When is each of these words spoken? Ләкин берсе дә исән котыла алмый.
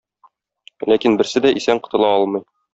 Ләкин 0.93 1.19
берсе 1.21 1.45
дә 1.47 1.53
исән 1.61 1.85
котыла 1.87 2.13
алмый. 2.19 2.47